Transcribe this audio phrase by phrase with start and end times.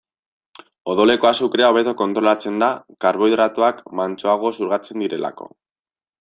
[0.93, 2.71] Odoleko azukrea hobeto kontrolatzen da,
[3.07, 5.53] karbohidratoak mantsoago xurgatzen direlako.